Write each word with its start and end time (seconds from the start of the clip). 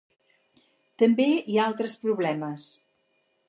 També 1.03 1.27
hi 1.35 1.59
ha 1.61 1.67
altres 1.73 1.95
problemes. 2.07 2.67